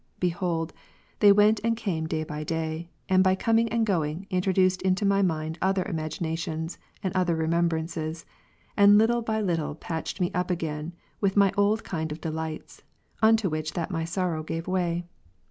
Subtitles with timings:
[0.19, 0.73] Behold,
[1.19, 5.21] they went and came day by day, and by coming and going, introduced into my
[5.21, 8.25] mind other imagin ations, and other remembrances;
[8.75, 12.81] and little by little patched me up again with my old kind of delights,
[13.21, 15.05] unto which that my sorrow gave way.